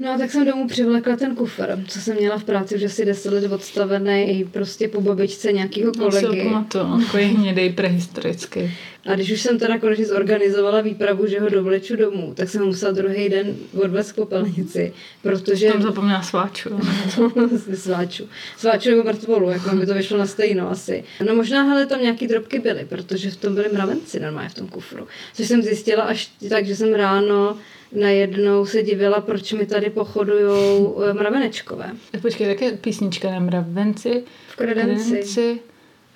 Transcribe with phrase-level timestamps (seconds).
[0.00, 3.04] No a tak jsem domů přivlekla ten kufr, co jsem měla v práci už asi
[3.04, 6.26] 10 let odstavený prostě po babičce nějakého kolegy.
[6.26, 8.60] Já si pamatuju, takový hnědej prehistorický.
[9.06, 12.92] A když už jsem teda konečně zorganizovala výpravu, že ho dovleču domů, tak jsem musela
[12.92, 14.92] druhý den odvést k popelnici,
[15.22, 15.68] protože...
[15.68, 16.80] Tam zapomněla sváču.
[17.74, 18.28] sváču.
[18.56, 21.04] Sváču nebo mrtvolu, jako by to vyšlo na stejno asi.
[21.26, 24.68] No možná, hele, tam nějaký drobky byly, protože v tom byly mravenci normálně v tom
[24.68, 25.06] kufru.
[25.34, 27.56] Což jsem zjistila až tak, že jsem ráno
[27.92, 31.90] najednou se divila, proč mi tady pochodujou eh, mravenečkové.
[32.22, 34.24] Počkej, také písnička na mravenci.
[34.48, 35.10] V kredenci.
[35.10, 35.60] kredenci.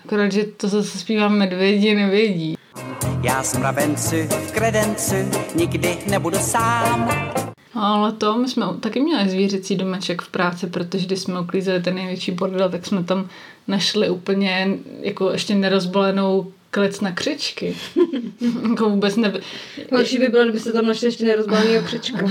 [0.04, 2.56] Akorát, že to zase zpívá medvědi, nevědí.
[3.22, 7.10] Já jsem mravenci v kredenci, nikdy nebudu sám.
[7.74, 11.94] Ale to, my jsme taky měli zvířecí domeček v práci, protože když jsme uklízeli ten
[11.94, 13.28] největší bordel, tak jsme tam
[13.68, 14.68] našli úplně
[15.00, 17.76] jako ještě nerozbalenou klec na křečky.
[18.70, 19.40] jako vůbec neby...
[19.92, 22.26] Horší by bylo, kdybyste tam našli ještě nerozbaleného křečka.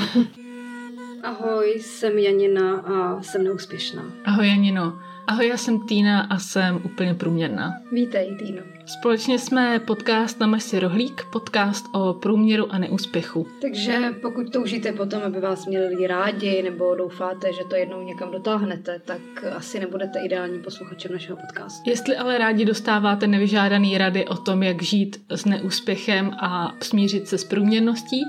[1.23, 4.03] Ahoj, jsem Janina a jsem neúspěšná.
[4.25, 4.99] Ahoj Janino.
[5.27, 7.71] Ahoj, já jsem Týna a jsem úplně průměrná.
[7.91, 8.72] Vítej, Týno.
[8.85, 13.47] Společně jsme podcast na Masi Rohlík, podcast o průměru a neúspěchu.
[13.61, 18.31] Takže pokud toužíte potom, aby vás měli lidi rádi, nebo doufáte, že to jednou někam
[18.31, 19.21] dotáhnete, tak
[19.55, 21.89] asi nebudete ideální posluchačem našeho podcastu.
[21.89, 27.37] Jestli ale rádi dostáváte nevyžádaný rady o tom, jak žít s neúspěchem a smířit se
[27.37, 28.21] s průměrností,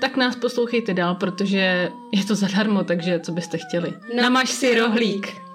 [0.00, 3.94] tak nás poslouchejte dál, protože je to zadarmo, takže co byste chtěli.
[4.16, 5.49] Namaž si rohlík.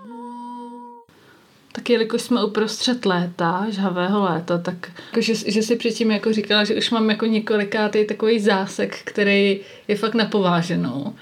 [1.75, 6.63] Tak jelikož jsme uprostřed léta, žhavého léta, tak jako, že, že si předtím jako říkala,
[6.63, 11.13] že už mám jako několikátý takový zásek, který je fakt napováženou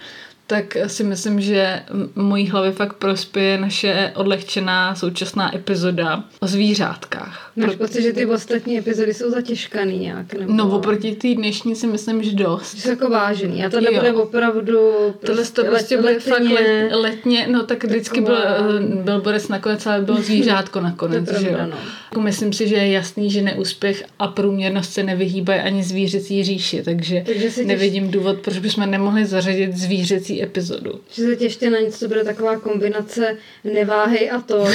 [0.47, 1.83] tak si myslím, že
[2.15, 7.51] mojí hlavě fakt prospěje naše odlehčená současná epizoda o zvířátkách.
[7.55, 7.77] Máš Proto...
[7.77, 10.33] pocit, že ty ostatní epizody jsou zatěžkaný nějak?
[10.33, 10.53] Nebo...
[10.53, 12.79] No oproti té dnešní si myslím, že dost.
[12.79, 13.65] Jsou jako vážený.
[13.65, 13.99] A tohle jo.
[13.99, 14.91] bude opravdu
[15.25, 19.47] Tohle to prostě bude letně, fakt let, letně, no tak vždycky byl, eh, byl borec
[19.47, 21.29] nakonec, ale bylo zvířátko nakonec.
[21.29, 21.57] to že jo?
[21.69, 21.77] No.
[22.19, 27.23] Myslím si, že je jasný, že neúspěch a průměrnost se nevyhýbají ani zvířecí říši, takže,
[27.25, 30.99] takže nevidím důvod, proč bychom nemohli zařadit zvířecí epizodu.
[31.11, 34.67] Že se těště na něco, bude taková kombinace neváhy a to,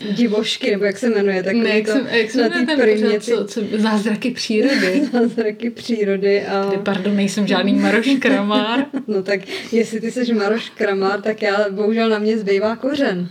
[0.00, 3.60] divošky, nebo jak se jmenuje, tak ne, jak to, jsem, jak na první, co, co,
[3.78, 5.02] zázraky přírody.
[5.12, 6.68] zázraky přírody a...
[6.68, 8.86] Kdy, pardon, nejsem žádný Maroš Kramár.
[9.06, 9.40] no tak,
[9.72, 13.28] jestli ty jsi Maroš Kramár, tak já bohužel na mě zbývá kořen.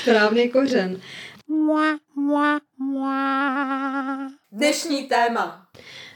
[0.00, 1.00] Správný kořen.
[1.60, 4.30] Mua, mua, mua.
[4.52, 5.66] Dnešní téma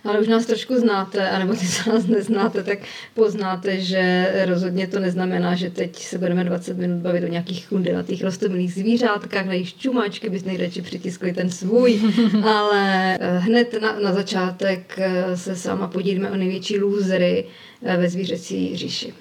[0.05, 2.79] ale už nás trošku znáte, anebo ty se nás neznáte, tak
[3.15, 8.25] poznáte, že rozhodně to neznamená, že teď se budeme 20 minut bavit o nějakých kundelatých
[8.25, 12.01] rostomilých zvířátkách, na jejich čumáčky bys nejradši přitiskli ten svůj,
[12.45, 17.47] ale eh, hned na, na začátek eh, se sama podílíme o největší lůzery
[17.83, 19.15] eh, ve zvířecí říši.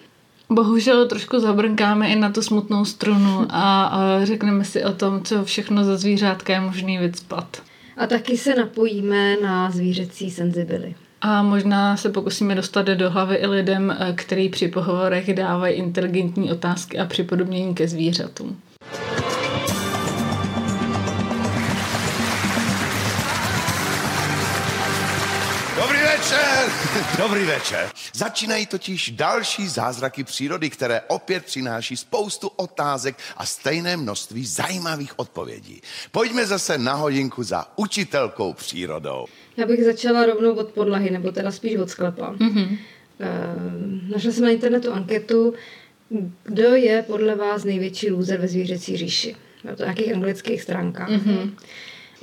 [0.49, 5.45] Bohužel trošku zabrnkáme i na tu smutnou strunu a, a řekneme si o tom, co
[5.45, 7.61] všechno za zvířátka je možný vycpat.
[7.97, 10.95] A taky se napojíme na zvířecí senzibily.
[11.21, 16.51] A možná se pokusíme dostat do hlavy i lidem, eh, který při pohovorech dávají inteligentní
[16.51, 18.57] otázky a připodobnění ke zvířatům.
[26.23, 26.71] Večer!
[27.17, 27.89] Dobrý večer.
[28.13, 35.81] Začínají totiž další zázraky přírody, které opět přináší spoustu otázek a stejné množství zajímavých odpovědí.
[36.11, 39.25] Pojďme zase na hodinku za učitelkou přírodou.
[39.57, 42.33] Já bych začala rovnou od podlahy, nebo teda spíš od sklepa.
[42.33, 42.77] Mm-hmm.
[44.11, 45.53] našla jsem na internetu anketu,
[46.43, 49.35] kdo je podle vás největší lůzer ve zvířecí říši.
[49.63, 51.09] Na to nějakých anglických stránkách.
[51.09, 51.51] Mm-hmm.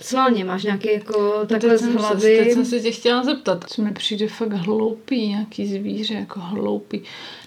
[0.01, 2.39] Sválně, máš nějaký jako takhle z hlavy.
[2.39, 7.01] Teď jsem se tě chtěla zeptat, co mi přijde fakt hloupý, nějaký zvíře jako hloupý.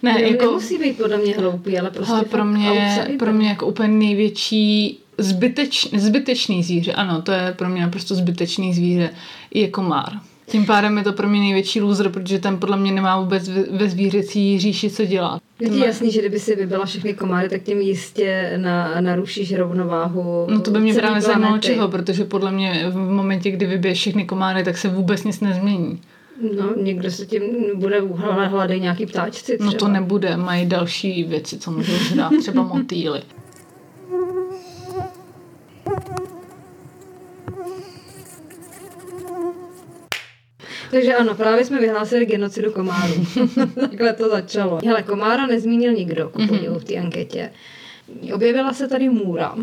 [0.03, 3.49] Ne, ne jako, nemusí být podle mě hloupý, ale prostě ale pro mě, pro mě
[3.49, 9.09] jako úplně největší zbyteč, zbytečný zvíře, ano, to je pro mě naprosto zbytečný zvíře,
[9.53, 10.13] je komár.
[10.45, 13.89] Tím pádem je to pro mě největší loser, protože ten podle mě nemá vůbec ve
[13.89, 15.41] zvířecí říši co dělat.
[15.59, 20.47] Je ti jasný, že kdyby si vybila všechny komáry, tak tím jistě na, narušíš rovnováhu.
[20.49, 24.25] No to by mě právě zajímalo čeho, protože podle mě v momentě, kdy vybiješ všechny
[24.25, 26.01] komáry, tak se vůbec nic nezmění.
[26.57, 27.41] No, někdo se tím
[27.75, 28.01] bude
[28.47, 29.65] hledat nějaký ptáčci třeba.
[29.65, 33.21] No to nebude, mají další věci, co můžou žrát, třeba motýly.
[40.93, 43.13] Takže ano, právě jsme vyhlásili genocidu komárů.
[43.79, 44.79] Takhle to začalo.
[44.85, 46.47] Hele, komára nezmínil nikdo, ku mhm.
[46.47, 47.51] podivu v té anketě.
[48.33, 49.55] Objevila se tady můra.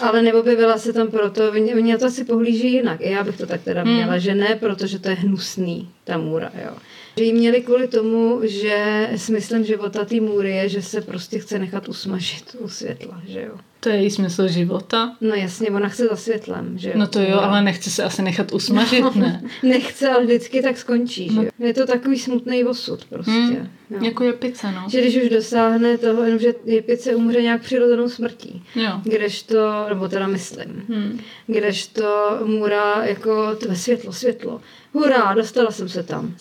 [0.00, 1.52] Ale neobjevila se tam proto,
[1.82, 3.00] na to asi pohlíží jinak.
[3.00, 3.94] I já bych to tak teda Hmm.
[3.94, 6.76] měla, že ne, protože to je hnusný, ta můra, jo.
[7.16, 11.58] Že jí měli kvůli tomu, že smyslem života té můry je, že se prostě chce
[11.58, 13.58] nechat usmažit u světla, že jo.
[13.82, 15.16] To je její smysl života.
[15.20, 16.94] No jasně, ona chce za světlem, že jo.
[16.98, 17.38] No to jo, Můra.
[17.40, 19.42] ale nechce se asi nechat usmažit, ne?
[19.62, 21.50] Nechce, ale vždycky tak skončí, že jo.
[21.58, 23.30] Je to takový smutný osud prostě.
[23.32, 23.98] Hmm, jo.
[24.04, 24.84] jako je pizza, no.
[24.90, 28.64] Že když už dosáhne toho, jenomže jepice umře nějak přirozenou smrtí.
[28.76, 29.00] Jo.
[29.02, 31.20] Kdežto, nebo teda myslím, Hmm.
[31.46, 34.60] kdežto můra jako tvé světlo, světlo.
[34.92, 36.34] Hurá, dostala jsem se tam.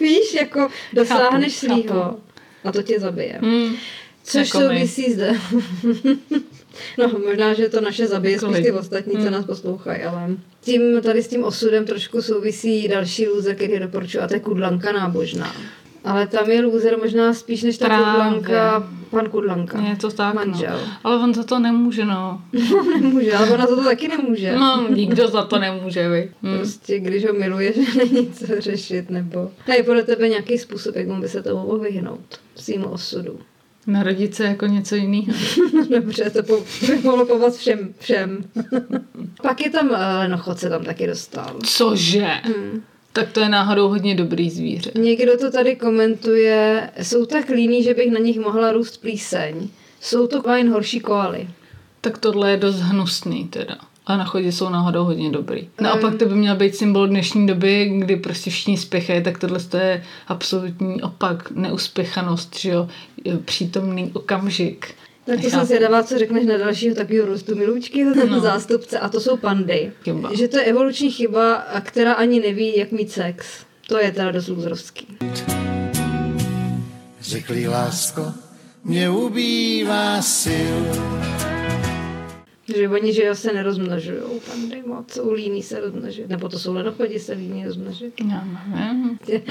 [0.00, 1.82] Víš, jako dosáhneš Chápu, chápu.
[1.82, 2.16] svýho
[2.64, 3.38] a to tě zabije.
[3.42, 3.74] Hmm.
[4.24, 4.64] Což Jako my.
[4.64, 5.32] souvisí zde.
[6.98, 9.32] no, možná, že to naše zabije spíš ty ostatní, co Hmm.
[9.32, 10.28] nás poslouchají, ale
[10.60, 14.92] tím, tady s tím osudem trošku souvisí další lůzer, který doporučuji, a to je kudlanka
[14.92, 15.52] nábožná.
[16.04, 18.04] Ale tam je lůzer možná spíš než ta Právě.
[18.06, 19.80] kudlanka, pan kudlanka.
[19.80, 20.78] Je to tak, Manžel.
[20.86, 20.92] no.
[21.04, 22.40] Ale on za to nemůže, no.
[23.00, 24.52] Nemůže, ale ona za to taky nemůže.
[24.56, 26.30] No, nikdo za to nemůže, vy.
[26.42, 26.56] Hmm.
[26.58, 29.50] Prostě, když ho miluje, že není co řešit, nebo...
[29.66, 33.38] A je podle tebe nějaký způsob, jak mu by se tomu mohl vyhnout, svýmu osudu.
[33.86, 35.32] Narodit se jako něco jiného.
[35.90, 36.64] Dobře, to po,
[37.02, 37.94] mohlo pomoct všem.
[37.98, 38.44] všem.
[39.42, 41.58] Pak je tam lenochod se tam taky dostal.
[41.64, 42.26] Cože?
[42.42, 42.82] Hmm.
[43.12, 44.90] Tak to je náhodou hodně dobrý zvíře.
[44.94, 49.68] Někdo to tady komentuje, jsou tak líní, že bych na nich mohla růst plíseň.
[50.00, 51.48] Jsou to jen horší koaly.
[52.00, 53.78] Tak tohle je dost hnusný teda.
[54.06, 55.68] A na chodě jsou náhodou hodně dobrý.
[55.80, 59.76] Naopak to by měl být symbol dnešní doby, kdy prostě všichni spěchají, tak tohle to
[59.76, 62.88] je absolutní opak, neuspěchanost, že jo,
[63.44, 64.94] přítomný okamžik.
[65.24, 65.50] Tak to Nechápu.
[65.50, 68.40] jsem zvědavá, co řekneš na dalšího takového růstu milučkého no.
[68.40, 69.92] zástupce, a to jsou pandy.
[70.02, 70.34] Chyba.
[70.34, 73.46] Že to je evoluční chyba, a která ani neví, jak mít sex.
[73.88, 75.06] To je teda dost lůzrovský.
[77.20, 78.32] Řekli lásko,
[78.84, 80.80] mě ubývá sil.
[82.76, 86.74] Že oni, že jo, se nerozmnožujou pandy moc, jsou líní se rozmnožit, nebo to jsou
[86.74, 88.14] lenochodi se líní rozmnožit.
[88.30, 89.18] Já nevím.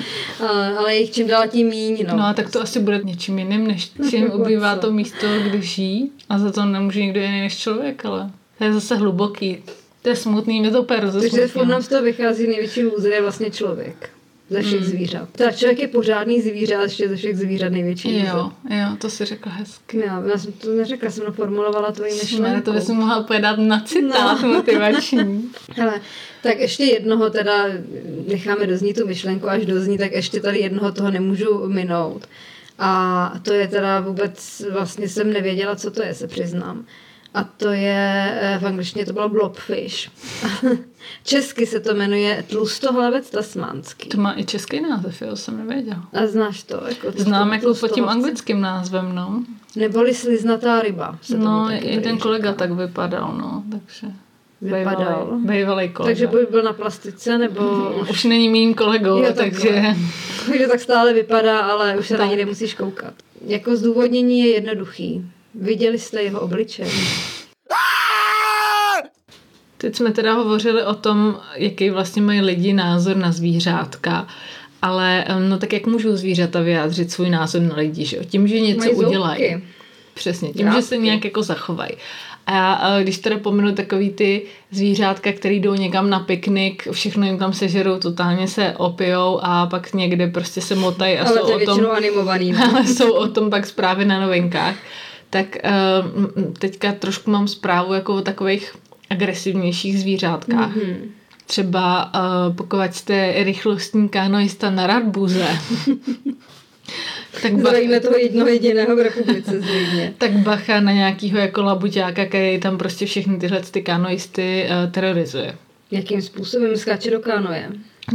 [0.78, 2.18] Ale, jich čím dál tím míň, no.
[2.18, 4.82] No a tak to asi bude něčím jiným, než čím ubývá co?
[4.82, 6.12] to místo, kde žijí.
[6.30, 9.64] A za to nemůže nikdo jiný než člověk, ale to je zase hluboký.
[10.02, 13.52] To je smutný, mě to úplně Takže nám z toho vychází největší lůzer je vlastně
[13.52, 14.10] člověk.
[14.52, 14.90] Ze všech Hmm.
[14.90, 15.30] zvířat.
[15.32, 18.20] Tak člověk je pořádný zvíře, ale ještě ze všech zvířat největší.
[18.26, 20.04] Jo, jo, to si řekla hezky.
[20.06, 22.56] Já, já jsem to neřekla, jsem naformulovala tvoji myšlenku.
[22.56, 24.48] Ne, to bys mohla úplně dát na citát No.
[24.48, 25.50] motivační.
[25.76, 26.02] Hele,
[26.44, 27.66] tak ještě jednoho teda
[28.28, 32.28] necháme doznít tu myšlenku, až dozní, tak ještě tady jednoho toho nemůžu minout.
[32.80, 36.86] A to je teda vůbec, vlastně jsem nevěděla, co to je, se přiznám.
[37.34, 40.10] A to je, eh, v angličtině to bylo blobfish.
[41.24, 44.10] Česky se to jmenuje tlustohlavec tasmánský.
[44.10, 46.04] To má i český název, jo, jsem nevěděla.
[46.14, 46.82] A znáš to?
[46.88, 49.44] Jako Znám jako pod tím anglickým názvem, no.
[49.76, 51.18] Neboli sliznatá ryba.
[51.22, 52.60] Se No, taky jeden tady kolega říká.
[52.60, 54.08] tak vypadal, no, takže...
[54.62, 55.40] Vypadal.
[55.46, 56.10] Bývalej kolega.
[56.10, 59.84] Takže buď byl na plastice, nebo už Už není mým kolegou, Jo, takže...
[60.50, 62.30] Takže tak stále vypadá, ale už se na Tak.
[62.30, 63.14] ní nemusíš koukat.
[63.46, 65.26] Jako zdůvodnění je jednoduchý.
[65.56, 66.88] Viděli jste jeho obličej?
[69.78, 74.28] Teď jsme teda hovořili o tom, jaký vlastně mají lidi názor na zvířátka,
[74.82, 78.24] ale no tak jak můžou zvířata vyjádřit svůj názor na lidi, že jo?
[78.24, 79.52] Tím, že něco Mají udělají.
[79.52, 79.68] zoubky.
[80.14, 81.92] Přesně, tím, že se nějak jako zachovají.
[82.48, 87.26] A já, a když teda pominu takový ty zvířátka, který jdou někam na piknik, všechno
[87.26, 91.38] jim tam sežerou, totálně se opijou a pak někde prostě se motají a ale jsou
[91.38, 92.52] to o tom většinou animovaný.
[92.52, 92.66] ne?
[92.72, 94.76] ale jsou o tom pak zprávy na novinkách.
[95.32, 98.76] Tak uh, teďka trošku mám zprávu jako o takových
[99.10, 100.76] agresivnějších zvířátkách.
[100.76, 100.86] Mhm.
[100.86, 101.08] Mm-hmm.
[101.48, 105.48] Třeba uh, pokud jste rychlostní kanoista na Radbuze,
[107.42, 110.14] tak, ba- Zdravíme toho jednoho jediného v republice zřejmě.
[110.18, 115.56] tak bacha na nějakýho jako labuťáka, který tam prostě všechny tyhle ty kanoisty uh, terorizuje.
[115.92, 117.70] Jakým způsobem skáče do kánoje?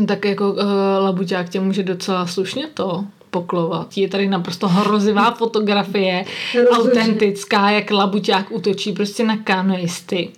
[0.08, 0.60] Tak jako uh,
[1.00, 3.04] labuťák tě může docela slušně to
[3.40, 3.96] poklovat.
[3.96, 6.24] Je tady naprosto hrozivá fotografie,
[6.54, 6.72] Rozumím.
[6.72, 10.28] autentická, jak labuťák útočí prostě na kanoisty.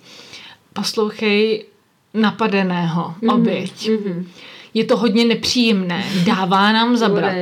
[0.73, 1.65] Poslouchej
[2.13, 3.89] napadeného, oběť.
[3.89, 4.27] Mhm.
[4.73, 7.35] Je to hodně nepříjemné, dává nám zabrat.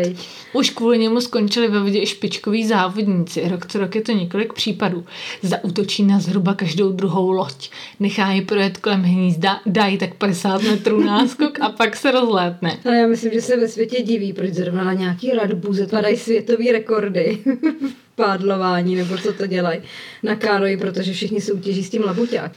[0.54, 3.50] Už kvůli němu skončili ve vodě i špičkoví závodníci.
[3.50, 5.06] Rok co rok je to několik případů.
[5.42, 7.70] Zautočí na zhruba každou druhou loď.
[8.00, 12.78] Nechá ji projet kolem hnízda, dají tak 50 metrů náskok a pak se rozlétne.
[12.86, 16.72] Ale já myslím, že se ve světě diví, proč zrovna na nějaký radbuze padají světové
[16.72, 17.38] rekordy
[18.14, 19.80] v pádlování, nebo co to dělají
[20.24, 22.52] na kánoji, protože všichni soutěží s tím labuťák.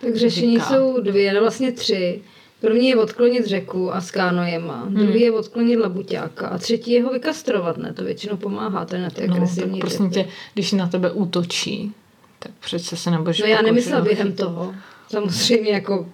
[0.00, 2.20] tak řešení jsou dvě, no vlastně tři.
[2.60, 4.94] První je odklonit řeku a s Hmm.
[4.94, 7.92] druhý je odklonit labuťáka a třetí je ho vykastrovat, ne?
[7.92, 10.14] To většinou pomáhá, to je na ty No, agresivní prosím typy.
[10.24, 11.92] tě, když na tebe útočí,
[12.38, 14.04] Tak přece se nebudeš No já nemyslela no.
[14.04, 14.74] během toho.
[15.08, 16.08] Samozřejmě jako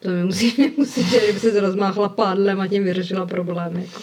[0.00, 3.76] to mi musí, nemusí, že kdyby se rozmáchla pádlem a tím vyřešila problém.
[3.76, 4.00] Jako.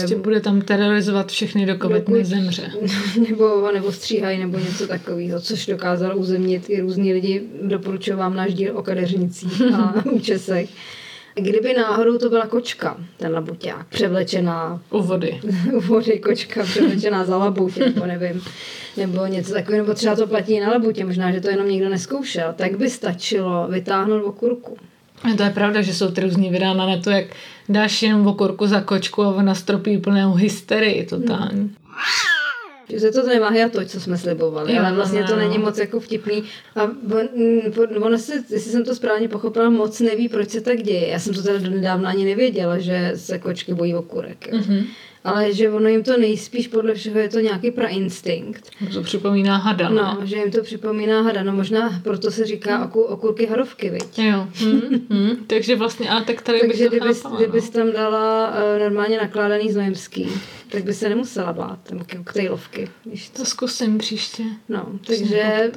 [0.00, 2.70] Prostě bude tam terorizovat všechny, dokud Dokud- nezemře.
[3.30, 7.42] nebo, nebo stříhají, nebo něco takového, což dokázal uzemnit i různí lidi.
[7.62, 10.70] Doporučuji vám náš díl o kadeřnicích a účesech.
[11.34, 15.40] Kdyby náhodou to byla kočka, ten labuťák, převlečená U vody.
[15.72, 18.42] u vody kočka převlečená za labuť, nebo nevím,
[18.96, 21.88] nebo něco takového, nebo třeba to platí i na labutě, možná, že to jenom nikdo
[21.88, 24.76] neskoušel, tak by stačilo vytáhnout okurku.
[25.22, 27.24] A to je pravda, že jsou ty různý videa na netu, jak
[27.68, 31.74] dáš jenom okurku za kočku a ona stropí úplnou hysterii totální.
[32.96, 35.38] Že to nemá to, co jsme slibovali, Jo, ale vlastně to no.
[35.38, 36.44] není moc jako vtipný.
[36.76, 40.82] A on, mm, ona se, jestli jsem to správně pochopila, moc neví, proč se tak
[40.82, 41.08] děje.
[41.08, 44.52] Já jsem to teda nedávno ani nevěděla, že se kočky bojí okurek.
[44.52, 44.62] Mhm.
[44.62, 44.84] Mm-hmm.
[45.24, 48.70] Ale že ono jim to nejspíš podle všeho je to nějaký prainstinkt.
[48.92, 51.42] To připomíná hada, No, že jim to připomíná hada.
[51.42, 54.18] No možná proto se říká oku, okurky hadovky, viď?
[54.18, 55.36] Jo, hm, hm.
[55.46, 57.80] takže vlastně, a tak tady bych Takže to kdybys, chápala, kdybys no.
[57.80, 60.28] tam dala uh, normálně nakládaný znojemský,
[60.70, 62.88] tak by se nemusela bát, tam koktejlovky.
[63.06, 63.28] Víš?
[63.28, 64.42] To zkusím příště.
[64.68, 65.72] No, takže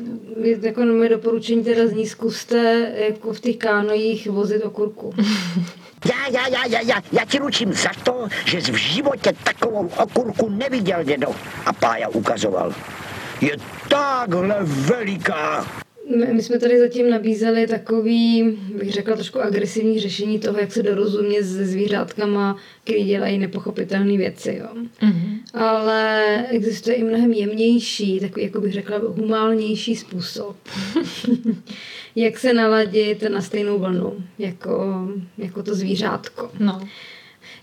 [0.62, 5.14] jako moje doporučení teda zní, zkuste jako v těch kánojích vozit okurku.
[6.06, 9.88] Já, já, já, já, já, já ti ručím za to, že jsi v životě takovou
[9.98, 11.28] okurku neviděl, dědo.
[11.66, 12.74] A Pája ukazoval.
[13.42, 13.58] Je
[13.90, 15.66] takhle veliká.
[16.16, 18.44] My, my jsme tady zatím nabízeli takový,
[18.80, 24.60] bych řekla, trošku agresivní řešení toho, jak se dorozumět se zvířátkama, který dělají nepochopitelné věci.
[24.62, 24.68] Jo.
[25.02, 25.40] Mhm.
[25.54, 30.56] Ale existuje i mnohem jemnější, takový, jako bych řekla, humálnější způsob,
[32.16, 36.52] jak se naladit na stejnou vlnu, jako, jako to zvířátko.
[36.60, 36.82] No.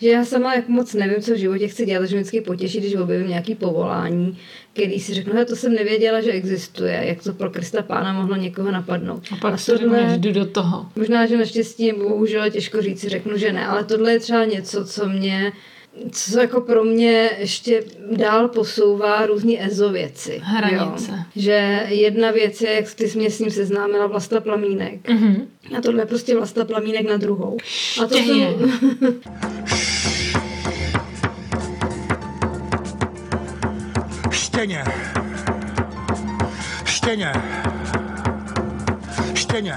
[0.00, 2.81] Že já sama jak moc nevím, co v životě chci dělat, že mě vždycky potěší,
[2.81, 4.38] když objevím nějaký povolání,
[4.73, 8.37] který si řeknu, "Hele, to jsem nevěděla, že existuje, jak to pro Krista pána mohlo
[8.37, 9.23] někoho napadnout.
[9.33, 10.87] A pak si řekneš, jdu do toho.
[10.97, 14.85] Možná, že naštěstí, bohužel těžko říct, si řeknu, že ne, ale tohle je třeba něco,
[14.85, 15.52] co mě
[16.12, 20.40] co jako pro mě ještě dál posouvá různý ezo věci.
[20.45, 21.12] Hranice.
[21.12, 21.19] Jo.
[21.37, 25.09] Že jedna věc je, jak ty jsi mě s ním seznámila Vlasta Plamínek.
[25.11, 25.49] Mhm.
[25.78, 27.57] A tohle je prostě Vlasta Plamínek na druhou.
[28.02, 28.55] A to Štěně.
[28.59, 28.67] jsou,
[34.59, 34.85] Štěně.
[36.85, 37.33] Štěně.
[39.35, 39.75] Štěně.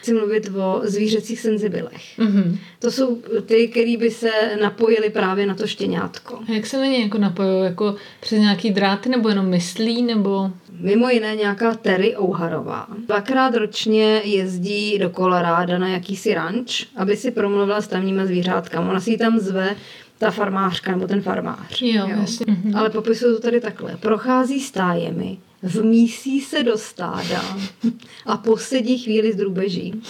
[0.00, 2.18] chci mluvit o zvířecích senzibilech.
[2.18, 2.58] Mhm.
[2.78, 4.30] To jsou ty, který by se
[4.60, 6.38] napojili právě na to štěňátko.
[6.48, 7.64] A jak se na ně jako napojují?
[7.64, 10.02] Jako přes nějaký dráty nebo jenom myslí?
[10.02, 10.50] Nebo...
[10.80, 12.86] Mimo jiné nějaká Terry Ouharová.
[13.06, 18.90] Dvakrát ročně jezdí do Koloráda na jakýsi ranč, aby si promluvila s tamníma zvířátkama.
[18.90, 19.76] Ona si ji tam zve
[20.18, 21.82] ta farmářka nebo ten farmář.
[21.82, 22.46] Jo, jasně.
[22.48, 22.76] Mhm.
[22.76, 23.96] Ale popisuju to tady takhle.
[23.96, 27.42] Prochází stájemi, vmísí se do stáda
[28.26, 30.02] a posedí chvíli s drůbeží.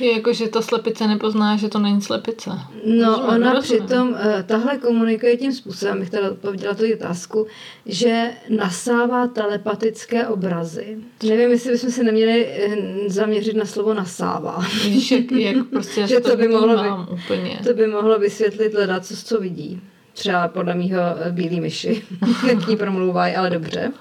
[0.00, 2.50] Je jako, že ta slepice nepozná, že to není slepice.
[2.84, 3.86] No, Rozumím, ona rozumím.
[3.86, 7.46] přitom, eh, tahle komunikuje tím způsobem, bych teda odpověděla tu otázku,
[7.86, 10.98] že nasává telepatické obrazy.
[11.28, 12.76] Nevím, jestli bychom se neměli eh,
[13.06, 14.64] zaměřit na slovo nasává.
[14.84, 17.60] Vidíš, jak, jak prostě Že to by mohlo vnímám úplně.
[17.64, 19.80] To by mohlo vysvětlit leda, co, co vidí.
[20.12, 22.02] Třeba podle mýho eh, bílý myši,
[22.48, 23.92] jak ní promlouvají, ale dobře.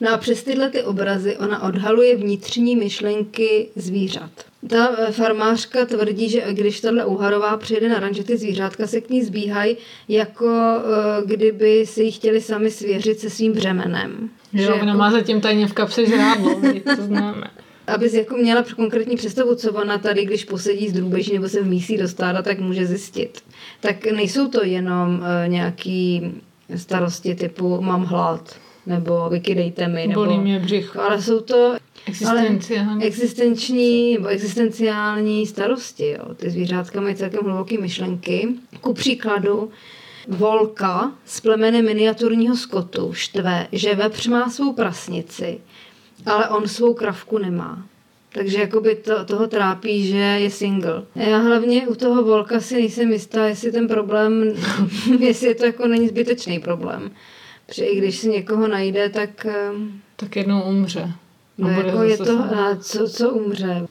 [0.00, 4.30] No a přes tyhle ty obrazy ona odhaluje vnitřní myšlenky zvířat.
[4.68, 9.10] Ta eh, farmářka tvrdí, že když tahle Uharová přijde na ranč, ty zvířátka se k
[9.10, 9.76] ní zbíhají,
[10.08, 14.30] jako eh, kdyby si ji chtěli sami svěřit se svým břemenem.
[14.52, 16.60] Jo, Že ona jako- má zatím tajně v kapse žrádlo,
[16.96, 17.50] to známe.
[17.86, 21.96] Abys jako měla konkrétní představu, co ona tady, když posedí z drůbeží nebo se vmísí
[21.96, 23.42] do stáda, tak může zjistit.
[23.80, 26.32] Tak nejsou to jenom uh, nějaký
[26.76, 30.24] starosti typu mám hlad, nebo vykydejte mi, nebo...
[30.24, 31.00] Bolí mě břicho.
[31.00, 31.76] Ale jsou to
[32.06, 33.04] Existenciální.
[33.04, 36.10] existenční nebo existenciální starosti.
[36.10, 36.34] Jo.
[36.34, 38.48] Ty zvířátka mají celkem hluboké myšlenky.
[38.80, 39.70] Ku příkladu,
[40.28, 45.58] volka z plemene miniaturního skotu štve, že vepř má svou prasnici,
[46.26, 47.86] ale on svou kravku nemá.
[48.32, 51.02] Takže jakoby to, toho trápí, že je single.
[51.14, 54.52] Já hlavně u toho volka si nejsem jistá, jestli ten problém,
[55.18, 57.10] jestli to jako není zbytečný problém.
[57.66, 61.12] Protože i když si někoho najde, tak ehm, Tak jednou umře.
[61.58, 63.86] No jako je to, a co, co umře.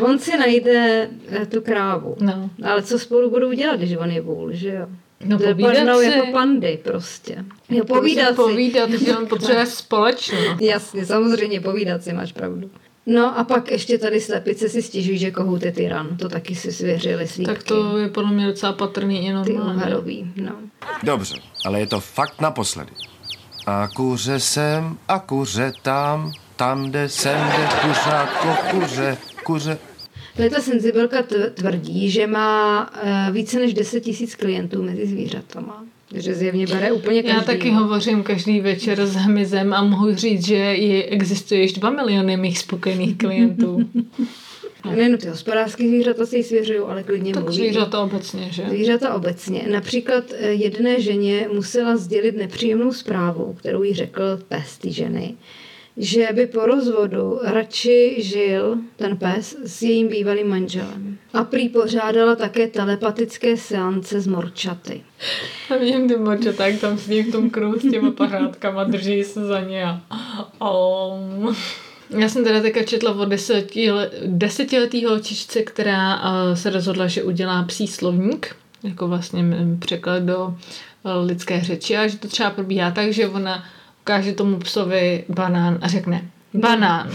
[0.00, 2.16] On si najde eh, tu krávu.
[2.20, 2.50] No.
[2.62, 4.86] Ale co spolu budou dělat, když on je vůl, že jo?
[5.24, 6.04] No povídat Dopadnou si.
[6.06, 7.44] jako pandy prostě.
[7.68, 8.34] Jo, povídat si.
[8.34, 10.60] Povídat, že on potřebuje společnost.
[10.60, 12.70] Jasně, samozřejmě povídat si, máš pravdu.
[13.06, 16.16] No a pak ještě tady slepice si stěžují, že kohut je tyran.
[16.16, 17.54] To taky si svěřili slípky.
[17.54, 19.82] Tak to je podle mě docela patrný i Ty normálně.
[19.82, 20.52] oharový, no.
[21.02, 21.34] Dobře,
[21.64, 22.92] ale je to fakt naposledy.
[23.66, 29.78] A kuře sem a kuře tam, tam jde, sem jde, kuřátko, kuře, kuře.
[30.36, 35.84] Tady ta senzibilka tvrdí, že má uh, více než 10 tisíc klientů mezi zvířatama.
[36.08, 37.38] Takže zjevně bere úplně každý.
[37.38, 41.90] Já taky hovořím každý večer s hmyzem a mohu říct, že je, existuje již 2
[41.90, 43.78] miliony mých spokojených klientů.
[44.84, 47.56] Nejen ty hospodářské zvířata si ji svěřují, ale klidně tak mluví.
[47.56, 48.64] zvířata obecně, že?
[48.68, 49.66] Zvířata obecně.
[49.70, 55.34] Například eh, jedné ženě musela sdělit nepříjemnou zprávu, kterou jí řekl pes té ženy,
[55.96, 61.18] že by po rozvodu radši žil ten pes s jejím bývalým manželem.
[61.34, 65.02] A prý pořádala také telepatické seance s morčaty.
[65.70, 69.46] A vidím ty močata, jak tam sedí v tom kruhu s těma pařádkama, drží se
[69.46, 70.00] za ně a...
[70.70, 71.56] Um.
[72.18, 77.62] Já jsem teda teďka četla o desetile, desetiletý holčičce, která uh, se rozhodla, že udělá
[77.62, 79.44] psí slovník, jako vlastně
[79.78, 83.64] překlad do uh, lidské řeči a že to třeba probíhá tak, že ona
[84.00, 87.10] ukáže tomu psovi banán a řekne banán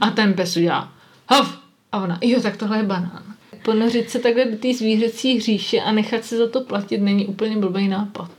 [0.00, 0.92] a ten pes udělá
[1.28, 1.58] hov
[1.92, 3.22] a ona, jo, tak tohle je banán.
[3.64, 7.56] Ponořit se takhle do té zvířecí hříše a nechat se za to platit není úplně
[7.56, 8.30] blbý nápad.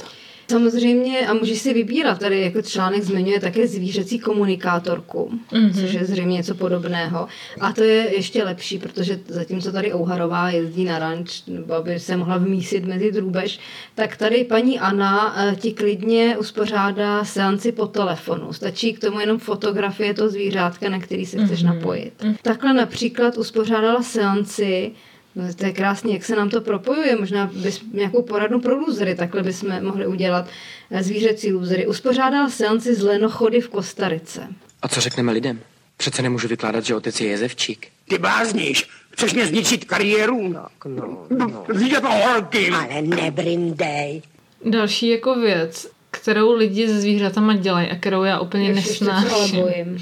[0.49, 5.73] Samozřejmě, a můžeš si vybírat, tady jako článek zmiňuje také zvířecí komunikátorku, mm-hmm.
[5.73, 7.27] což je zřejmě něco podobného.
[7.59, 12.17] A to je ještě lepší, protože zatímco tady Ouharová jezdí na ranč, nebo aby se
[12.17, 13.59] mohla vmísit mezi drůbež,
[13.95, 18.53] tak tady paní Anna eh, ti klidně uspořádá seanci po telefonu.
[18.53, 21.75] Stačí k tomu jenom fotografie toho zvířátka, na který se chceš mm-hmm.
[21.75, 22.13] napojit.
[22.41, 24.91] Takhle například uspořádala seanci
[25.55, 27.15] to je krásně, jak se nám to propojuje.
[27.19, 30.47] Možná bys nějakou poradnu pro lůzery, takhle bychom mohli udělat
[30.91, 31.87] eh, zvířecí lůzery.
[31.87, 34.47] Uspořádala seanci z lenochody v Kostarice.
[34.81, 35.59] A co řekneme lidem?
[35.97, 37.87] Přece nemůžu vykládat, že otec je jezevčík.
[38.07, 40.47] Ty blázníš, chceš mě zničit kariéru?
[40.47, 41.65] No, no, no.
[41.67, 42.69] Vidět holky.
[42.69, 44.21] Ale nebrindej.
[44.65, 49.97] Další jako věc, kterou lidi se zvířatama dělají a kterou já úplně Ježiš, nesnáším,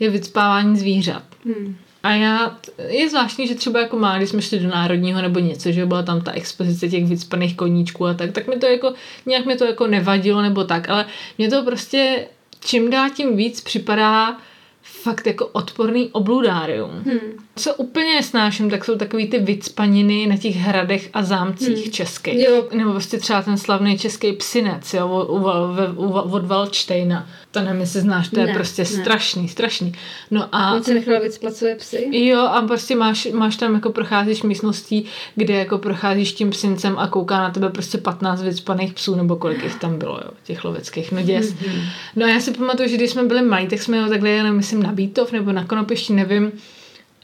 [0.00, 1.22] je vycpávání zvířat.
[1.44, 1.76] Hmm.
[2.02, 5.72] A já, je zvláštní, že třeba jako má, když jsme šli do Národního nebo něco,
[5.72, 8.94] že byla tam ta expozice těch vycpaných koníčků a tak, tak mi to jako,
[9.26, 11.06] nějak mi to jako nevadilo nebo tak, ale
[11.38, 12.26] mě to prostě
[12.64, 14.40] čím dál tím víc připadá
[14.82, 16.90] fakt jako odporný obludárium.
[16.90, 17.18] Hmm.
[17.56, 21.92] Co úplně nesnáším, tak jsou takový ty vycpaniny na těch hradech a zámcích hmm.
[21.92, 22.38] českých.
[22.38, 22.68] Jo.
[22.74, 27.26] Nebo prostě třeba ten slavný český psinec, jo, u, u, u, od Valčtejna.
[27.50, 28.86] To nevím, jestli znáš, to je Ne, prostě ne.
[28.86, 29.92] strašný, strašný.
[30.30, 30.74] No a...
[30.74, 32.08] On se nechala vycpat své psy?
[32.12, 37.08] Jo, a prostě máš, máš tam jako procházíš místností, kde jako procházíš tím psincem a
[37.08, 41.12] kouká na tebe prostě 15 vycpaných psů, nebo kolik jich tam bylo, jo, těch loveckých,
[41.12, 41.52] no děs.
[41.52, 41.84] Mm-hmm.
[42.16, 44.52] No a já si pamatuju, že když jsme byli malí, tak jsme ho takhle jeli,
[44.52, 46.52] myslím, na Bítov nebo na Konopišti, nevím,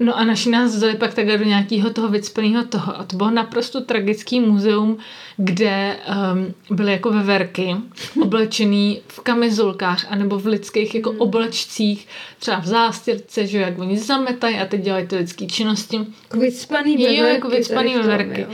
[0.01, 3.01] No a naši nás vzali pak takhle do nějakého toho vycpaného toho.
[3.01, 4.99] A to bylo naprosto tragický muzeum,
[5.37, 5.97] kde
[6.33, 7.77] um, byly jako veverky
[8.23, 12.09] oblečený v kamizolkách anebo v lidských jako oblečcích,
[12.39, 15.97] třeba v zástěrce, že jo, jak oni zametají a teď dělají ty lidské činnosti.
[15.97, 18.41] Jako vycpaný Jo, veverky jako vycpaný tady v tom, veverky.
[18.41, 18.49] jo.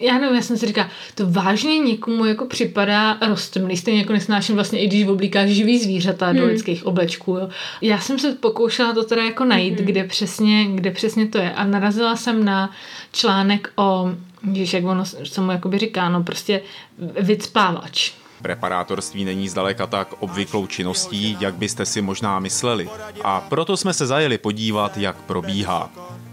[0.00, 4.54] Já nevím, já jsem si říkala, to vážně někomu jako připadá roztomilý, stejně jako nesnáším
[4.54, 7.36] vlastně, i když oblíkáš živý zvířata do lidských oblečků.
[7.36, 7.48] Jo.
[7.80, 11.52] Já jsem se pokoušela to teda jako najít, kde, přesně, kde přesně to je.
[11.52, 12.70] A narazila jsem na
[13.12, 14.10] článek o,
[14.42, 16.60] víš, jak ono se mu jakoby říká, no prostě
[17.20, 18.12] vycpávač.
[18.42, 22.88] Preparátorství není zdaleka tak obvyklou činností, jak byste si možná mysleli.
[23.24, 25.90] A proto jsme se zajeli podívat, jak probíhá.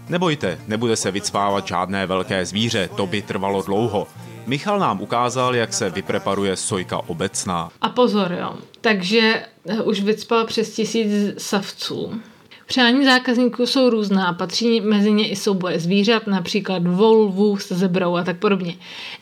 [0.08, 4.06] Nebojte, nebude se vycpávat žádné velké zvíře, to by trvalo dlouho.
[4.46, 7.70] Michal nám ukázal, jak se vypreparuje sojka obecná.
[7.80, 8.54] A pozor, jo.
[8.80, 12.20] Takže eh, už vycpal přes tisíc savců.
[12.66, 18.24] Přání zákazníků jsou různá, patří mezi ně i souboje zvířat, například volvů se zebrou a
[18.24, 18.74] tak podobně.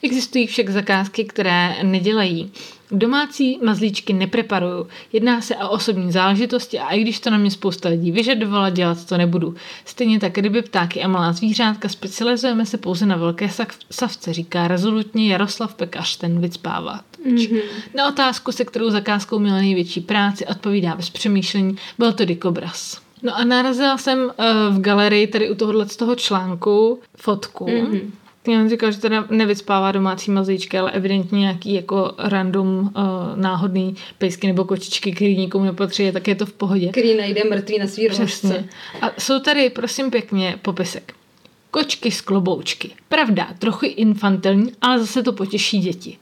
[0.02, 2.52] Existují však zakázky, které nedělají.
[2.92, 4.86] Domácí mazlíčky nepreparuju.
[5.12, 9.04] Jedná se o osobní záležitosti a i když to na mě spousta lidí vyžadovala, dělat
[9.04, 9.54] to nebudu.
[9.84, 14.68] Stejně tak ryby, ptáky a malá zvířátka specializujeme se pouze na velké sav- savce, říká
[14.68, 17.04] rezolutně Jaroslav Pekař, ten vycpávat.
[17.26, 17.60] Mm-hmm.
[17.94, 23.00] Na otázku, se kterou zakázkou měla největší práci, odpovídá bez přemýšlení, byl to dikobraz.
[23.22, 24.30] No a narazila jsem uh,
[24.76, 27.66] v galerii tady u tohohle z toho článku fotku.
[27.66, 28.00] Mm-hmm.
[28.48, 32.90] Já říkal, že teda nevycpává domácí mazlíčky, ale evidentně nějaký jako random uh,
[33.34, 36.88] náhodný pejsky nebo kočičky, který nikomu nepatří, tak je to v pohodě.
[36.88, 38.08] Který najde mrtvý na svý.
[38.08, 38.68] Přesně.
[39.02, 41.14] A jsou tady, prosím pěkně, popisek.
[41.70, 42.90] Kočky z kloboučky.
[43.08, 46.18] Pravda, trochu infantilní, ale zase to potěší děti.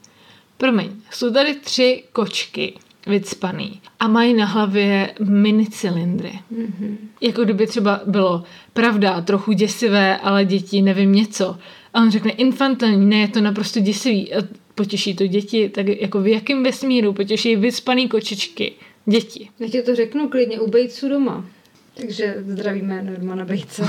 [0.57, 2.73] Promiň, jsou tady tři kočky
[3.07, 6.39] vycpaný a mají na hlavě minicylindry.
[6.53, 6.95] Mm-hmm.
[7.21, 11.57] Jako kdyby třeba bylo pravda, trochu děsivé, ale děti nevím něco.
[11.93, 14.33] A on řekne infantilní, ne, je to naprosto děsivý.
[14.33, 14.43] A
[14.75, 18.73] potěší to děti, tak jako v jakém vesmíru potěší vycpaný kočičky
[19.05, 19.49] děti.
[19.59, 21.45] Já ti to řeknu klidně u bejců doma.
[21.93, 23.83] Takže zdravíme Normana Bejce.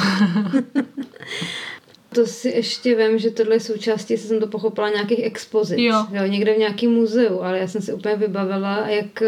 [2.14, 5.78] to si ještě vím, že tohle je součástí, jestli jsem to pochopila, nějakých expozic.
[5.78, 6.06] Jo.
[6.12, 6.26] jo.
[6.26, 9.22] někde v nějakém muzeu, ale já jsem si úplně vybavila, jak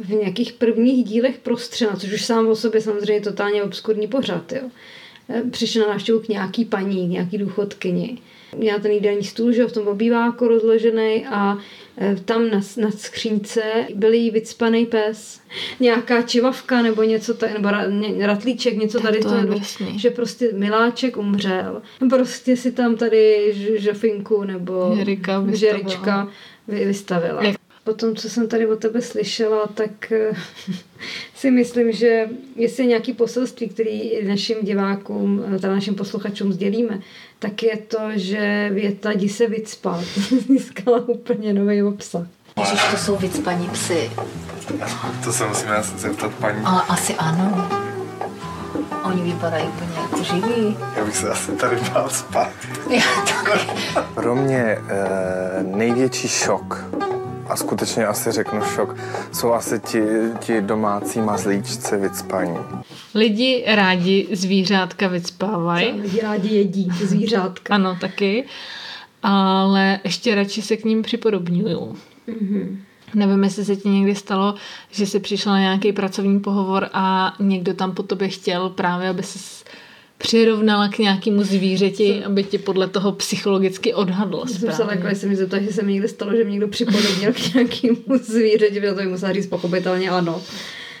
[0.00, 4.70] v nějakých prvních dílech prostřena, což už sám o sobě samozřejmě totálně obskurní pořad, jo.
[5.50, 8.18] Přišla na návštěvu k nějaký paní, k nějaký důchodkyni.
[8.56, 11.58] Měla ten jídelní stůl, že v tom obýváku rozložený a
[12.00, 13.62] e, tam na, na skřínce
[13.94, 15.40] byl jí vycpaný pes.
[15.80, 19.98] Nějaká čivavka nebo něco, tady, nebo ra, ně, ratlíček, něco tady to to, je drsný.
[19.98, 21.82] že prostě miláček umřel.
[22.10, 25.78] Prostě si tam tady žofinku nebo Žerika vystavila.
[25.78, 26.28] žerička
[26.68, 27.44] vy- vystavila.
[27.44, 30.32] Jak- Po tom, co jsem tady od tebe slyšela, tak eh,
[31.34, 37.00] si myslím, že jestli je nějaký poselství, který našim divákům, eh, teda našim posluchačům sdělíme,
[37.38, 40.04] tak je to, že věta jdi se vycpat
[40.48, 42.26] získala úplně nový obsah.
[42.58, 44.10] Ježiš, to jsou vycpaní psy.
[45.24, 46.60] To se musíme asi zeptat paní.
[46.64, 47.68] Ale asi ano.
[49.04, 50.76] Oni vypadají úplně jako živí.
[50.96, 52.52] Já bych se asi tady bál spát.
[52.90, 53.02] Já
[53.44, 53.68] taky.
[54.14, 54.78] Pro mě e,
[55.62, 56.84] největší šok,
[57.52, 58.96] a skutečně asi řeknu šok,
[59.32, 60.02] jsou asi ti,
[60.38, 62.56] ti domácí mazlíčci vycpaní.
[63.14, 66.00] Lidi rádi zvířátka vycpávají.
[66.00, 67.74] Lidi rádi jedí zvířátka.
[67.74, 68.44] Ano, taky.
[69.22, 71.78] Ale ještě radši se k ním připodobňují.
[72.26, 72.82] Mhm.
[73.14, 74.54] Nevím, jestli se ti někdy stalo,
[74.90, 79.22] že jsi přišla na nějaký pracovní pohovor a někdo tam po tobě chtěl právě, aby
[79.22, 79.61] se
[80.22, 84.42] přirovnala k nějakému zvířeti, aby tě podle toho psychologicky odhadl.
[84.46, 85.02] Jsem se správně.
[85.02, 88.80] takhle, mi zeptala, že se mi někdy stalo, že mě někdo připodobnil k nějakému zvířeti,
[88.80, 90.42] by to bych musela říct pochopitelně ano.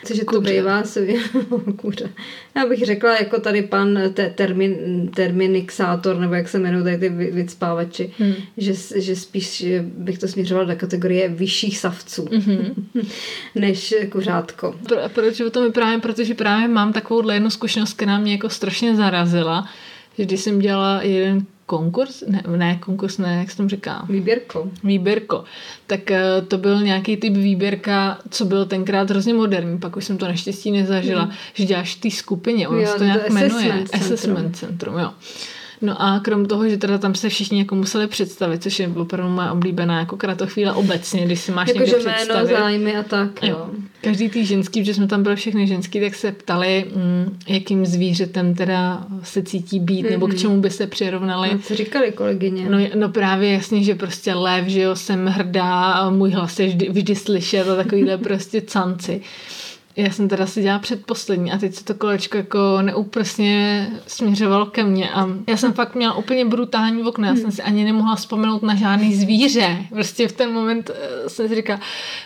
[0.06, 1.06] Cože to bývá se
[1.76, 2.10] kuře.
[2.56, 4.74] Já bych řekla, jako tady pan te, termin,
[5.14, 8.34] terminixátor, nebo jak se jmenují tady ty vy- vycpávači, Hmm.
[8.56, 12.86] že, že spíš že bych to směřovala do kategorie vyšších savců, Mhm.
[13.54, 14.74] než kuřátko.
[14.88, 16.00] Pro, proč o tom vyprávím?
[16.00, 19.68] Protože právě mám takovou jednu zkušenost, která mě jako strašně zarazila,
[20.18, 24.06] že když jsem dělala jeden konkurs, ne, ne konkurs, ne, jak se tomu říká?
[24.08, 24.70] Výběrko.
[24.84, 25.44] Výběrko.
[25.86, 30.18] Tak eh, to byl nějaký typ výběrka, co byl tenkrát hrozně moderní, pak už jsem
[30.18, 31.32] to naštěstí nezažila, Mhm.
[31.54, 33.48] že děláš v té skupině, ono Jo, se to to nějak jmenuje.
[33.72, 34.00] assessment centrum.
[34.12, 35.10] Assessment centrum, jo.
[35.82, 39.30] No a krom toho, že teda tam se všichni jako museli představit, což je opravdu
[39.34, 42.48] moje oblíbená jako kratochvíle obecně, když si máš Jakože někde jméno, představit.
[42.56, 43.42] zájmy a tak.
[43.42, 43.48] Jo.
[43.48, 43.66] Jo.
[44.00, 48.54] Každý tý ženský, protože jsme tam byli všechny ženský, tak se ptali, mm, jakým zvířetem
[48.54, 50.38] teda se cítí být, nebo k Mhm.
[50.38, 51.50] čemu by se přirovnali.
[51.50, 52.66] A co říkali kolegyně?
[52.70, 56.66] No, no právě jasně, že prostě lev, že jo, jsem hrdá a můj hlas je
[56.66, 59.20] vždy, vždy slyšet a takovýhle prostě canci.
[59.96, 64.84] Já jsem teda si dělala předposlední a teď se to kolečko jako neúprosně směřovalo ke
[64.84, 68.62] mně a já jsem fakt měla úplně brutální okno, já jsem si ani nemohla vzpomenout
[68.62, 69.76] na žádný zvíře.
[69.88, 71.80] Prostě v ten moment eh, jsem si říkala,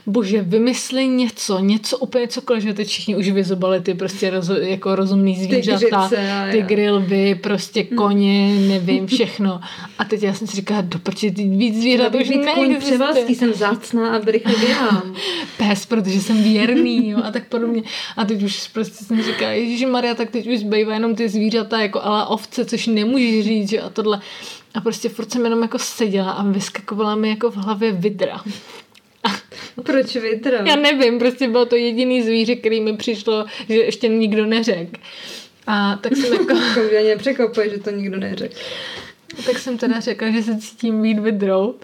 [0.07, 4.97] bože, vymysli něco, něco úplně cokoliv, že teď všichni už vyzobali ty prostě roz, jako
[4.97, 6.11] rozumný zvířata,
[6.51, 9.61] ty grilby, prostě koně, nevím, všechno.
[9.99, 12.79] A teď já jsem si říkala, do prči, ty víc zvířat už neexistuje.
[12.79, 14.55] převalský, jsem zácná a rychle.
[15.59, 17.83] Pes, protože jsem věrný, jo, a tak podobně.
[18.17, 21.81] A teď už prostě jsem říkala, Ježíši Maria, tak teď už zbývá jenom ty zvířata,
[21.81, 24.21] jako ale ovce, což nemůžeš říct, že a tohle.
[24.75, 28.41] A prostě furt jsem jenom jako seděla a vyskakovala mi jako v hlavě vidra.
[29.83, 30.59] Proč vidra?
[30.67, 35.01] Já nevím, prostě bylo to jediný zvíře, který mi přišlo, že ještě nikdo neřekl.
[35.67, 36.55] A tak jsem jako...
[36.75, 38.55] To mě nepřekvapuje, že to nikdo neřekl.
[39.47, 41.75] tak jsem teda řekla, že se cítím být vidrou.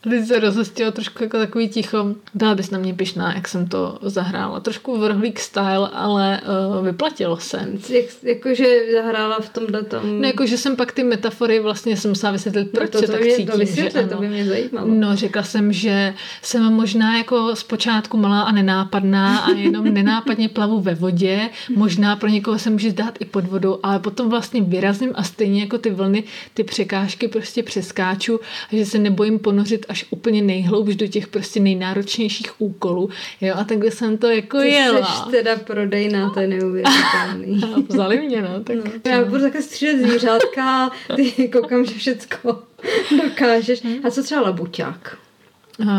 [0.00, 2.14] Teď se rozhostilo trošku jako takový ticho.
[2.34, 4.60] Byla bys na mě pišná, jak jsem to zahrála.
[4.60, 6.40] Trošku vrhlík style, ale
[6.78, 7.68] uh, vyplatilo se.
[7.88, 10.20] Jak, jakože zahrála v tomhle tom...
[10.20, 13.12] No jako, že jsem pak ty metafory vlastně jsem musela vysvětlit, proč to, se to,
[13.12, 13.46] tak mě, cítím.
[13.46, 14.88] to vysvětli, že to by mě zajímalo.
[14.88, 20.80] No, řekla jsem, že jsem možná jako zpočátku malá a nenápadná a jenom nenápadně plavu
[20.80, 21.50] ve vodě.
[21.76, 25.60] Možná pro někoho se může zdát i pod vodou, ale potom vlastně vyrazím a stejně
[25.60, 28.40] jako ty vlny, ty překážky prostě přeskáču
[28.72, 33.10] a že se nebojím ponořit až úplně nejhloubš do těch prostě nejnáročnějších úkolů.
[33.40, 35.06] Jo, a takhle jsem to jako Ty jela.
[35.06, 37.60] jsi teda prodejná, to je neuvěřitelný.
[37.88, 38.64] Vzali mě, no.
[38.64, 38.76] Tak...
[38.76, 39.10] No.
[39.10, 42.62] Já budu také střílet zvířátka, ty koukám, že všecko
[43.22, 43.82] dokážeš.
[44.04, 45.18] A co třeba labuťák?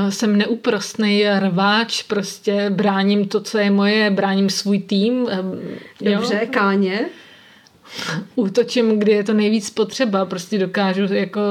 [0.09, 5.27] Jsem neúprostný rváč, prostě bráním to, co je moje, bráním svůj tým.
[6.01, 6.47] Dobře, jo.
[6.51, 7.05] káně?
[8.35, 11.41] Útočím, kdy je to nejvíc potřeba, prostě dokážu jako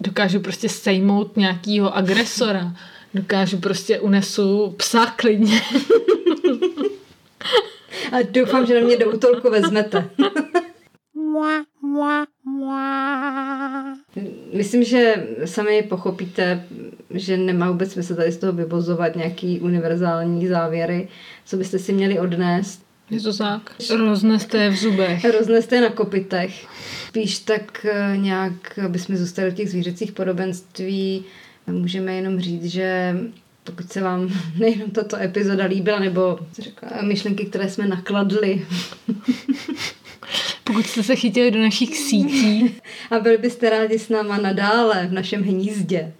[0.00, 2.76] dokážu prostě sejmout nějakýho agresora,
[3.14, 5.60] dokážu prostě unesu psa klidně.
[8.12, 10.10] A doufám, že na mě do útolku vezmete.
[14.52, 16.64] Myslím, že sami pochopíte,
[17.10, 21.08] že nemá vůbec smysl tady z toho vyvozovat nějaký univerzální závěry,
[21.44, 22.84] co byste si měli odnést.
[23.10, 23.74] Je to tak.
[23.96, 25.24] Rozneste je v zubech.
[25.24, 26.66] Rozneste je na kopitech.
[27.14, 31.24] Spíš tak eh, nějak, aby jsme zůstali v těch zvířecích podobenství,
[31.66, 33.16] můžeme jenom říct, že
[33.64, 38.66] pokud se vám nejenom tato epizoda líbila, nebo řekla, myšlenky, které jsme nakladli,
[40.64, 42.74] Pokud jste se chytili do našich sítí.
[43.10, 46.12] a byli byste rádi s náma nadále v našem hnízdě,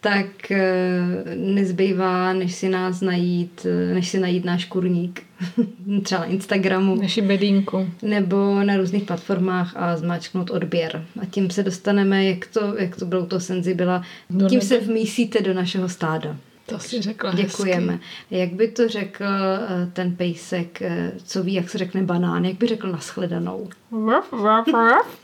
[0.00, 1.00] tak eh,
[1.34, 5.22] nezbývá, než si nás najít, eh, než si najít náš kurník.
[6.02, 6.94] Třeba na Instagramu.
[6.94, 7.88] Naši bedínku.
[8.02, 11.04] Nebo na různých platformách a zmáčknout odběr.
[11.22, 14.66] A tím se dostaneme, jak to, jak to bylo to senzibila, Do tím nebe.
[14.68, 16.36] se vmísíte do našeho stáda.
[16.66, 17.98] To si řekla Děkujeme.
[18.30, 20.82] Jak by to řekl eh, ten pejsek,
[21.24, 23.68] co ví, jak se řekne banán, jak by řekl nashledanou?
[23.92, 25.19] Ruff, ruff, ruff.